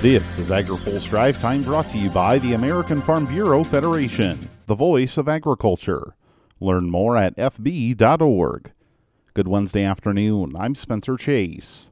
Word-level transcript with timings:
This 0.00 0.38
is 0.38 0.50
AgriPulse 0.50 1.08
Drive 1.08 1.40
Time 1.40 1.64
brought 1.64 1.88
to 1.88 1.98
you 1.98 2.08
by 2.08 2.38
the 2.38 2.54
American 2.54 3.00
Farm 3.00 3.26
Bureau 3.26 3.64
Federation, 3.64 4.48
the 4.66 4.76
voice 4.76 5.16
of 5.16 5.28
agriculture. 5.28 6.14
Learn 6.60 6.88
more 6.88 7.16
at 7.16 7.36
fb.org. 7.36 8.72
Good 9.34 9.48
Wednesday 9.48 9.82
afternoon. 9.82 10.54
I'm 10.56 10.76
Spencer 10.76 11.16
Chase. 11.16 11.90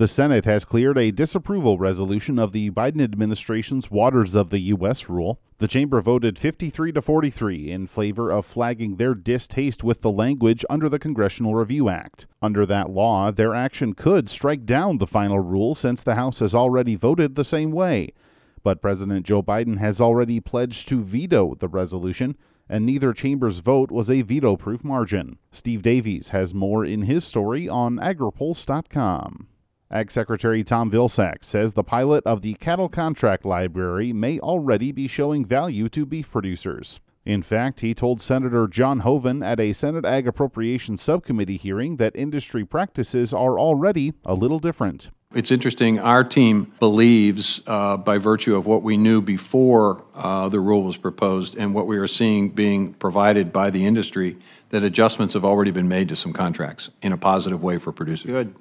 The 0.00 0.08
Senate 0.08 0.46
has 0.46 0.64
cleared 0.64 0.96
a 0.96 1.10
disapproval 1.10 1.76
resolution 1.76 2.38
of 2.38 2.52
the 2.52 2.70
Biden 2.70 3.02
administration's 3.02 3.90
Waters 3.90 4.34
of 4.34 4.48
the 4.48 4.60
U.S. 4.60 5.10
rule. 5.10 5.42
The 5.58 5.68
chamber 5.68 6.00
voted 6.00 6.38
53 6.38 6.92
to 6.92 7.02
43 7.02 7.70
in 7.70 7.86
favor 7.86 8.30
of 8.30 8.46
flagging 8.46 8.96
their 8.96 9.14
distaste 9.14 9.84
with 9.84 10.00
the 10.00 10.10
language 10.10 10.64
under 10.70 10.88
the 10.88 10.98
Congressional 10.98 11.54
Review 11.54 11.90
Act. 11.90 12.26
Under 12.40 12.64
that 12.64 12.88
law, 12.88 13.30
their 13.30 13.54
action 13.54 13.92
could 13.92 14.30
strike 14.30 14.64
down 14.64 14.96
the 14.96 15.06
final 15.06 15.38
rule 15.38 15.74
since 15.74 16.02
the 16.02 16.14
House 16.14 16.38
has 16.38 16.54
already 16.54 16.94
voted 16.94 17.34
the 17.34 17.44
same 17.44 17.70
way. 17.70 18.14
But 18.62 18.80
President 18.80 19.26
Joe 19.26 19.42
Biden 19.42 19.76
has 19.80 20.00
already 20.00 20.40
pledged 20.40 20.88
to 20.88 21.02
veto 21.02 21.56
the 21.56 21.68
resolution 21.68 22.38
and 22.70 22.86
neither 22.86 23.12
chamber's 23.12 23.58
vote 23.58 23.90
was 23.90 24.08
a 24.08 24.22
veto 24.22 24.56
proof 24.56 24.82
margin. 24.82 25.36
Steve 25.52 25.82
Davies 25.82 26.30
has 26.30 26.54
more 26.54 26.86
in 26.86 27.02
his 27.02 27.22
story 27.22 27.68
on 27.68 27.98
agripulse.com. 27.98 29.48
Ag 29.92 30.08
Secretary 30.08 30.62
Tom 30.62 30.88
Vilsack 30.88 31.42
says 31.42 31.72
the 31.72 31.82
pilot 31.82 32.24
of 32.24 32.42
the 32.42 32.54
cattle 32.54 32.88
contract 32.88 33.44
library 33.44 34.12
may 34.12 34.38
already 34.38 34.92
be 34.92 35.08
showing 35.08 35.44
value 35.44 35.88
to 35.88 36.06
beef 36.06 36.30
producers. 36.30 37.00
In 37.24 37.42
fact, 37.42 37.80
he 37.80 37.92
told 37.92 38.20
Senator 38.20 38.68
John 38.68 39.00
Hoeven 39.00 39.42
at 39.42 39.58
a 39.58 39.72
Senate 39.72 40.04
Ag 40.04 40.28
Appropriations 40.28 41.02
Subcommittee 41.02 41.56
hearing 41.56 41.96
that 41.96 42.14
industry 42.14 42.64
practices 42.64 43.32
are 43.32 43.58
already 43.58 44.12
a 44.24 44.34
little 44.34 44.60
different. 44.60 45.10
It's 45.34 45.50
interesting. 45.50 45.98
Our 45.98 46.24
team 46.24 46.72
believes, 46.78 47.60
uh, 47.66 47.96
by 47.96 48.18
virtue 48.18 48.56
of 48.56 48.66
what 48.66 48.82
we 48.82 48.96
knew 48.96 49.20
before 49.20 50.04
uh, 50.14 50.48
the 50.48 50.60
rule 50.60 50.82
was 50.82 50.96
proposed 50.96 51.56
and 51.56 51.74
what 51.74 51.86
we 51.86 51.98
are 51.98 52.08
seeing 52.08 52.48
being 52.48 52.94
provided 52.94 53.52
by 53.52 53.70
the 53.70 53.86
industry, 53.86 54.36
that 54.70 54.84
adjustments 54.84 55.34
have 55.34 55.44
already 55.44 55.70
been 55.72 55.88
made 55.88 56.08
to 56.08 56.16
some 56.16 56.32
contracts 56.32 56.90
in 57.02 57.12
a 57.12 57.16
positive 57.16 57.62
way 57.62 57.78
for 57.78 57.92
producers. 57.92 58.30
Good. 58.30 58.54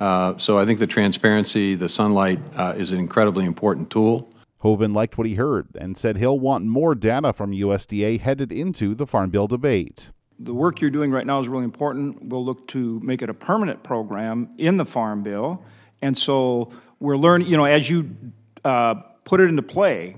Uh, 0.00 0.38
so 0.38 0.58
I 0.58 0.64
think 0.64 0.78
the 0.78 0.86
transparency, 0.86 1.74
the 1.74 1.88
sunlight 1.88 2.40
uh, 2.56 2.74
is 2.76 2.90
an 2.92 2.98
incredibly 2.98 3.44
important 3.44 3.90
tool. 3.90 4.32
Hoeven 4.58 4.92
liked 4.92 5.18
what 5.18 5.26
he 5.26 5.34
heard 5.34 5.68
and 5.78 5.96
said 5.96 6.16
he'll 6.16 6.38
want 6.38 6.64
more 6.64 6.94
data 6.94 7.32
from 7.32 7.52
USDA 7.52 8.20
headed 8.20 8.50
into 8.50 8.94
the 8.94 9.06
Farm 9.06 9.30
Bill 9.30 9.46
debate. 9.46 10.10
The 10.38 10.54
work 10.54 10.80
you're 10.80 10.90
doing 10.90 11.10
right 11.10 11.26
now 11.26 11.38
is 11.38 11.48
really 11.48 11.64
important. 11.64 12.24
We'll 12.24 12.44
look 12.44 12.66
to 12.68 12.98
make 13.00 13.20
it 13.20 13.28
a 13.28 13.34
permanent 13.34 13.82
program 13.82 14.50
in 14.56 14.76
the 14.76 14.86
Farm 14.86 15.22
Bill. 15.22 15.62
And 16.00 16.16
so 16.16 16.72
we're 16.98 17.16
learning, 17.16 17.48
you 17.48 17.58
know, 17.58 17.66
as 17.66 17.88
you 17.88 18.16
uh, 18.64 18.94
put 19.24 19.40
it 19.40 19.50
into 19.50 19.62
play, 19.62 20.16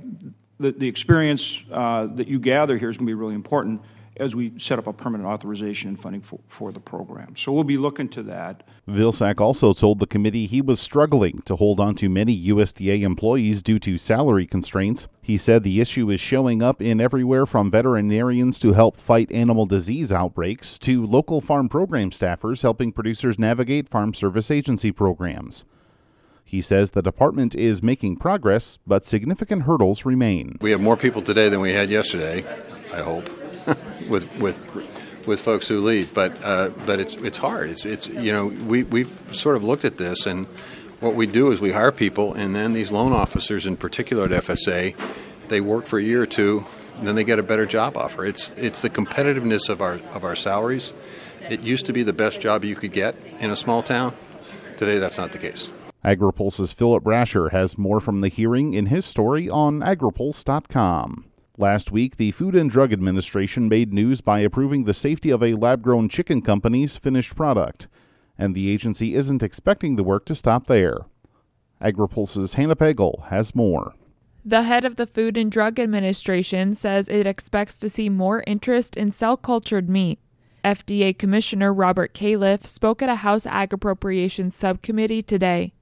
the, 0.58 0.70
the 0.72 0.86
experience 0.86 1.62
uh, 1.72 2.06
that 2.06 2.28
you 2.28 2.38
gather 2.38 2.78
here 2.78 2.88
is 2.88 2.96
going 2.96 3.06
to 3.06 3.10
be 3.10 3.14
really 3.14 3.34
important 3.34 3.82
as 4.16 4.36
we 4.36 4.52
set 4.58 4.78
up 4.78 4.86
a 4.86 4.92
permanent 4.92 5.28
authorization 5.28 5.88
and 5.88 5.98
funding 5.98 6.20
for, 6.20 6.40
for 6.48 6.72
the 6.72 6.80
program. 6.80 7.34
So 7.36 7.52
we'll 7.52 7.64
be 7.64 7.76
looking 7.76 8.08
to 8.10 8.22
that. 8.24 8.62
Vilsack 8.88 9.40
also 9.40 9.72
told 9.72 9.98
the 9.98 10.06
committee 10.06 10.46
he 10.46 10.60
was 10.60 10.80
struggling 10.80 11.40
to 11.42 11.56
hold 11.56 11.80
on 11.80 11.94
to 11.96 12.08
many 12.08 12.38
USDA 12.48 13.02
employees 13.02 13.62
due 13.62 13.78
to 13.80 13.96
salary 13.96 14.46
constraints. 14.46 15.08
He 15.22 15.36
said 15.36 15.62
the 15.62 15.80
issue 15.80 16.10
is 16.10 16.20
showing 16.20 16.62
up 16.62 16.82
in 16.82 17.00
everywhere 17.00 17.46
from 17.46 17.70
veterinarians 17.70 18.58
to 18.60 18.72
help 18.72 18.96
fight 18.96 19.32
animal 19.32 19.66
disease 19.66 20.12
outbreaks 20.12 20.78
to 20.80 21.06
local 21.06 21.40
farm 21.40 21.68
program 21.68 22.10
staffers 22.10 22.62
helping 22.62 22.92
producers 22.92 23.38
navigate 23.38 23.88
Farm 23.88 24.12
Service 24.14 24.50
Agency 24.50 24.92
programs. 24.92 25.64
He 26.44 26.60
says 26.60 26.90
the 26.90 27.02
department 27.02 27.54
is 27.54 27.82
making 27.82 28.16
progress, 28.16 28.78
but 28.86 29.06
significant 29.06 29.62
hurdles 29.62 30.04
remain. 30.04 30.58
We 30.60 30.72
have 30.72 30.82
more 30.82 30.98
people 30.98 31.22
today 31.22 31.48
than 31.48 31.60
we 31.60 31.72
had 31.72 31.88
yesterday, 31.88 32.44
I 32.92 33.00
hope 33.00 33.30
with 34.08 34.30
with 34.38 35.26
with 35.26 35.40
folks 35.40 35.68
who 35.68 35.80
leave. 35.80 36.12
But 36.14 36.36
uh, 36.42 36.70
but 36.86 37.00
it's 37.00 37.14
it's 37.16 37.38
hard. 37.38 37.70
It's 37.70 37.84
it's 37.84 38.08
you 38.08 38.32
know 38.32 38.46
we 38.46 38.82
we've 38.84 39.16
sort 39.32 39.56
of 39.56 39.62
looked 39.62 39.84
at 39.84 39.98
this 39.98 40.26
and 40.26 40.46
what 41.00 41.14
we 41.16 41.26
do 41.26 41.50
is 41.50 41.60
we 41.60 41.72
hire 41.72 41.90
people 41.90 42.32
and 42.32 42.54
then 42.54 42.74
these 42.74 42.92
loan 42.92 43.12
officers 43.12 43.66
in 43.66 43.76
particular 43.76 44.26
at 44.26 44.30
FSA 44.30 44.94
they 45.48 45.60
work 45.60 45.86
for 45.86 45.98
a 45.98 46.02
year 46.02 46.22
or 46.22 46.26
two 46.26 46.64
then 47.00 47.14
they 47.14 47.24
get 47.24 47.38
a 47.38 47.42
better 47.42 47.66
job 47.66 47.96
offer. 47.96 48.24
It's 48.24 48.56
it's 48.56 48.82
the 48.82 48.90
competitiveness 48.90 49.68
of 49.68 49.80
our 49.80 49.94
of 50.12 50.24
our 50.24 50.36
salaries. 50.36 50.92
It 51.50 51.60
used 51.60 51.86
to 51.86 51.92
be 51.92 52.02
the 52.02 52.12
best 52.12 52.40
job 52.40 52.64
you 52.64 52.76
could 52.76 52.92
get 52.92 53.16
in 53.40 53.50
a 53.50 53.56
small 53.56 53.82
town. 53.82 54.14
Today 54.76 54.98
that's 54.98 55.18
not 55.18 55.32
the 55.32 55.38
case. 55.38 55.70
AgriPulse's 56.04 56.72
Philip 56.72 57.04
Brasher 57.04 57.52
has 57.52 57.78
more 57.78 58.00
from 58.00 58.20
the 58.20 58.28
hearing 58.28 58.74
in 58.74 58.86
his 58.86 59.04
story 59.04 59.48
on 59.48 59.80
agripulse.com. 59.80 61.31
Last 61.62 61.92
week, 61.92 62.16
the 62.16 62.32
Food 62.32 62.56
and 62.56 62.68
Drug 62.68 62.92
Administration 62.92 63.68
made 63.68 63.92
news 63.92 64.20
by 64.20 64.40
approving 64.40 64.82
the 64.82 64.92
safety 64.92 65.30
of 65.30 65.44
a 65.44 65.54
lab 65.54 65.80
grown 65.80 66.08
chicken 66.08 66.42
company's 66.42 66.96
finished 66.96 67.36
product, 67.36 67.86
and 68.36 68.52
the 68.52 68.68
agency 68.68 69.14
isn't 69.14 69.44
expecting 69.44 69.94
the 69.94 70.02
work 70.02 70.24
to 70.24 70.34
stop 70.34 70.66
there. 70.66 70.96
AgriPulse's 71.80 72.54
Hannah 72.54 72.74
Pagel 72.74 73.26
has 73.26 73.54
more. 73.54 73.94
The 74.44 74.64
head 74.64 74.84
of 74.84 74.96
the 74.96 75.06
Food 75.06 75.36
and 75.36 75.52
Drug 75.52 75.78
Administration 75.78 76.74
says 76.74 77.06
it 77.06 77.28
expects 77.28 77.78
to 77.78 77.88
see 77.88 78.08
more 78.08 78.42
interest 78.44 78.96
in 78.96 79.12
cell 79.12 79.36
cultured 79.36 79.88
meat. 79.88 80.18
FDA 80.64 81.16
Commissioner 81.16 81.72
Robert 81.72 82.12
Califf 82.12 82.66
spoke 82.66 83.02
at 83.02 83.08
a 83.08 83.22
House 83.22 83.46
Ag 83.46 83.72
Appropriations 83.72 84.56
Subcommittee 84.56 85.22
today. 85.22 85.74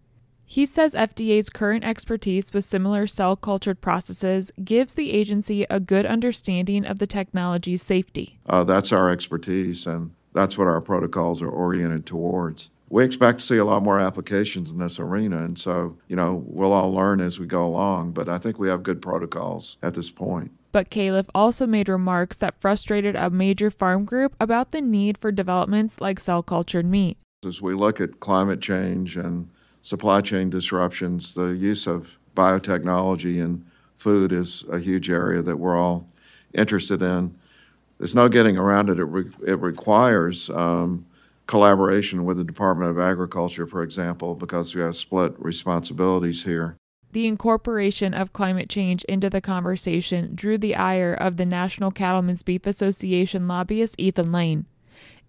He 0.50 0.66
says 0.66 0.97
FDA's 0.97 1.49
current 1.49 1.84
expertise 1.84 2.53
with 2.53 2.65
similar 2.65 3.06
cell 3.06 3.37
cultured 3.37 3.81
processes 3.81 4.50
gives 4.65 4.94
the 4.94 5.12
agency 5.12 5.65
a 5.71 5.78
good 5.78 6.05
understanding 6.05 6.84
of 6.84 6.99
the 6.99 7.06
technology's 7.06 7.84
safety. 7.84 8.41
Uh, 8.47 8.65
that's 8.65 8.91
our 8.91 9.12
expertise, 9.12 9.87
and 9.87 10.11
that's 10.33 10.59
what 10.59 10.66
our 10.66 10.81
protocols 10.81 11.41
are 11.41 11.49
oriented 11.49 12.05
towards. 12.05 12.71
We 12.88 13.05
expect 13.05 13.38
to 13.38 13.47
see 13.47 13.59
a 13.59 13.65
lot 13.65 13.84
more 13.84 14.00
applications 14.00 14.72
in 14.72 14.78
this 14.78 14.99
arena, 14.99 15.44
and 15.44 15.56
so, 15.56 15.97
you 16.09 16.16
know, 16.16 16.43
we'll 16.44 16.72
all 16.72 16.93
learn 16.93 17.21
as 17.21 17.38
we 17.38 17.47
go 17.47 17.65
along, 17.65 18.11
but 18.11 18.28
I 18.28 18.38
think 18.38 18.59
we 18.59 18.69
have 18.69 18.82
good 18.82 19.00
protocols 19.00 19.78
at 19.84 19.94
this 19.94 20.11
point. 20.11 20.50
But 20.72 20.91
Califf 20.91 21.28
also 21.32 21.65
made 21.65 21.88
remarks 21.88 22.37
that 22.38 22.61
frustrated 22.61 23.15
a 23.15 23.31
major 23.31 23.71
farm 23.71 24.05
group 24.05 24.34
about 24.41 24.72
the 24.72 24.81
need 24.81 25.17
for 25.17 25.31
developments 25.31 26.00
like 26.00 26.19
cell 26.19 26.43
cultured 26.43 26.87
meat. 26.87 27.19
As 27.47 27.62
we 27.62 27.72
look 27.72 28.00
at 28.00 28.19
climate 28.19 28.61
change 28.61 29.17
and 29.17 29.49
supply 29.83 30.21
chain 30.21 30.51
disruptions, 30.51 31.35
the 31.35 31.49
use 31.49 31.87
of 31.87 32.19
biotechnology 32.35 33.39
in 33.39 33.65
food 33.97 34.33
is 34.33 34.65
a 34.71 34.79
huge 34.79 35.11
area 35.11 35.43
that 35.43 35.59
we're 35.59 35.79
all 35.79 36.09
interested 36.55 37.03
in. 37.03 37.37
There's 37.99 38.15
no 38.15 38.29
getting 38.29 38.57
around 38.57 38.89
it. 38.89 38.99
It, 38.99 39.05
re- 39.05 39.31
it 39.47 39.59
requires 39.61 40.49
um, 40.51 41.07
collaboration 41.47 42.25
with 42.25 42.39
the 42.39 42.45
Department 42.45 42.91
of 42.91 42.99
Agriculture, 42.99 43.67
for 43.67 43.83
example, 43.83 44.35
because 44.35 44.75
we 44.75 44.81
have 44.81 44.97
split 44.97 45.35
responsibilities 45.39 46.45
here. 46.45 46.77
The 47.12 47.27
incorporation 47.27 48.15
of 48.15 48.33
climate 48.33 48.71
change 48.71 49.03
into 49.05 49.29
the 49.29 49.41
conversation 49.41 50.31
drew 50.35 50.57
the 50.57 50.77
ire 50.77 51.12
of 51.12 51.37
the 51.37 51.45
National 51.45 51.91
Cattlemen's 51.91 52.45
Beef 52.45 52.67
Association 52.67 53.49
lobbyist 53.49 53.97
Ethan 53.99 54.31
Lane. 54.31 54.67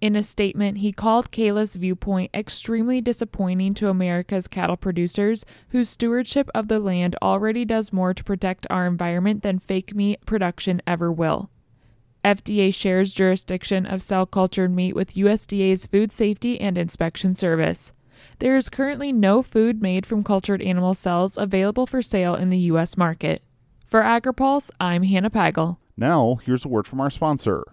In 0.01 0.15
a 0.15 0.23
statement, 0.23 0.79
he 0.79 0.91
called 0.91 1.29
Califf's 1.29 1.75
viewpoint 1.75 2.31
extremely 2.33 3.01
disappointing 3.01 3.75
to 3.75 3.87
America's 3.87 4.47
cattle 4.47 4.75
producers, 4.75 5.45
whose 5.69 5.89
stewardship 5.89 6.49
of 6.55 6.67
the 6.67 6.79
land 6.79 7.15
already 7.21 7.65
does 7.65 7.93
more 7.93 8.11
to 8.15 8.23
protect 8.23 8.65
our 8.71 8.87
environment 8.87 9.43
than 9.43 9.59
fake 9.59 9.93
meat 9.93 10.25
production 10.25 10.81
ever 10.87 11.11
will. 11.11 11.51
FDA 12.25 12.73
shares 12.73 13.13
jurisdiction 13.13 13.85
of 13.85 14.01
cell 14.01 14.25
cultured 14.25 14.71
meat 14.71 14.95
with 14.95 15.13
USDA's 15.13 15.85
Food 15.85 16.11
Safety 16.11 16.59
and 16.59 16.79
Inspection 16.79 17.35
Service. 17.35 17.93
There 18.39 18.57
is 18.57 18.69
currently 18.69 19.11
no 19.11 19.43
food 19.43 19.83
made 19.83 20.07
from 20.07 20.23
cultured 20.23 20.63
animal 20.63 20.95
cells 20.95 21.37
available 21.37 21.85
for 21.85 22.01
sale 22.01 22.33
in 22.33 22.49
the 22.49 22.57
U.S. 22.57 22.97
market. 22.97 23.43
For 23.85 24.01
AgriPulse, 24.01 24.71
I'm 24.79 25.03
Hannah 25.03 25.29
Pagel. 25.29 25.77
Now, 25.95 26.39
here's 26.43 26.65
a 26.65 26.69
word 26.69 26.87
from 26.87 27.01
our 27.01 27.11
sponsor. 27.11 27.63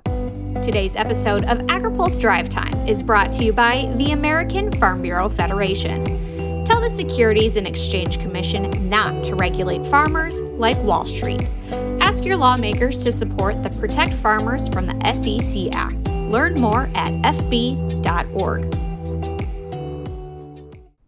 Today's 0.63 0.97
episode 0.97 1.45
of 1.45 1.59
AgriPulse 1.69 2.21
Drive 2.21 2.49
Time 2.49 2.87
is 2.87 3.03
brought 3.03 3.33
to 3.35 3.45
you 3.45 3.53
by 3.53 3.91
the 3.97 4.11
American 4.11 4.73
Farm 4.73 5.01
Bureau 5.03 5.29
Federation. 5.29 6.65
Tell 6.65 6.81
the 6.81 6.91
Securities 6.91 7.57
and 7.57 7.67
Exchange 7.67 8.19
Commission 8.19 8.89
not 8.89 9.23
to 9.25 9.35
regulate 9.37 9.87
farmers 9.87 10.41
like 10.43 10.77
Wall 10.83 11.07
Street. 11.07 11.49
Ask 12.01 12.25
your 12.25 12.37
lawmakers 12.37 12.99
to 12.99 13.13
support 13.13 13.63
the 13.63 13.71
Protect 13.71 14.13
Farmers 14.15 14.69
from 14.69 14.87
the 14.87 15.15
SEC 15.15 15.73
Act. 15.73 16.09
Learn 16.09 16.61
more 16.61 16.91
at 16.95 17.13
fb.org. 17.23 18.71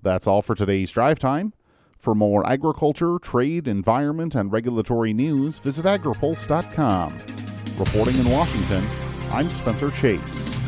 That's 0.02 0.26
all 0.26 0.42
for 0.42 0.54
today's 0.54 0.90
Drive 0.92 1.18
Time. 1.18 1.52
For 1.98 2.14
more 2.14 2.46
agriculture, 2.48 3.18
trade, 3.20 3.68
environment, 3.68 4.34
and 4.34 4.50
regulatory 4.50 5.12
news, 5.12 5.58
visit 5.58 5.84
agripulse.com. 5.84 7.18
Reporting 7.78 8.16
in 8.16 8.30
Washington, 8.30 8.82
I'm 9.32 9.48
Spencer 9.48 9.92
Chase. 9.92 10.59